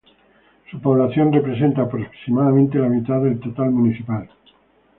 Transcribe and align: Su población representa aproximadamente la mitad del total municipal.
Su 0.71 0.81
población 0.81 1.31
representa 1.31 1.83
aproximadamente 1.83 2.79
la 2.79 2.89
mitad 2.89 3.21
del 3.21 3.39
total 3.39 3.69
municipal. 3.69 4.27